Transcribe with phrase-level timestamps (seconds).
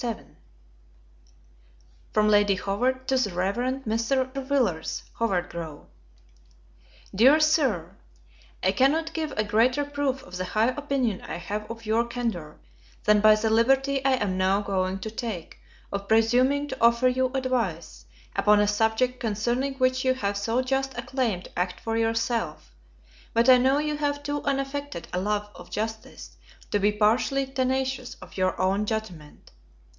[0.03, 0.25] LETTER
[2.15, 3.55] XXVII LADY HOWARD TO THE REV.
[3.85, 4.33] MR.
[4.47, 5.85] VILLARS Howard Grove.
[7.13, 7.91] Dear Sir,
[8.63, 12.57] I CANNOT give a greater proof of the high opinion I have of your candour,
[13.03, 15.59] than by the liberty I am now going to take,
[15.93, 18.05] of presuming to offer you advice,
[18.35, 22.73] upon a subject concerning which you have so just a claim to act for yourself;
[23.35, 26.37] but I know you have too unaffected a love of justice,
[26.71, 29.51] to be partially tenacious of your own judgment.